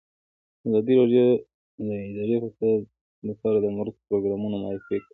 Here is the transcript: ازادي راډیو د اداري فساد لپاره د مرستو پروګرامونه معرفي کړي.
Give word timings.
ازادي 0.67 0.93
راډیو 1.01 1.25
د 1.87 1.89
اداري 2.09 2.37
فساد 2.43 2.79
لپاره 3.29 3.57
د 3.59 3.65
مرستو 3.77 4.03
پروګرامونه 4.09 4.55
معرفي 4.63 4.97
کړي. 4.99 5.09